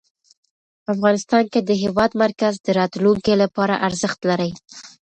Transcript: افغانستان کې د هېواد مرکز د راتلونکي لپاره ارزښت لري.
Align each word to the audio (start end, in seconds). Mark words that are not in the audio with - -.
افغانستان 0.93 1.43
کې 1.51 1.59
د 1.63 1.71
هېواد 1.83 2.11
مرکز 2.23 2.53
د 2.59 2.67
راتلونکي 2.79 3.33
لپاره 3.43 3.81
ارزښت 3.87 4.19
لري. 4.29 4.51